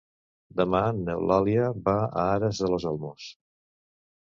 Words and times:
Demà 0.61 0.79
n'Eulàlia 1.01 1.67
va 1.89 1.95
a 2.07 2.25
Aras 2.39 2.65
de 2.65 2.73
los 2.75 2.89
Olmos. 2.95 3.31